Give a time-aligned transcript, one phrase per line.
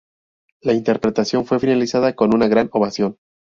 [0.63, 3.17] La interpretación fue finalizada con una gran ovación.